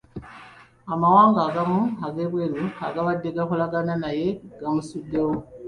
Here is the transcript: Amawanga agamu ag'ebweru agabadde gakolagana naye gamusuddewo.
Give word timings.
Amawanga 0.93 1.39
agamu 1.47 1.81
ag'ebweru 2.05 2.63
agabadde 2.87 3.29
gakolagana 3.37 3.93
naye 4.03 4.27
gamusuddewo. 4.59 5.35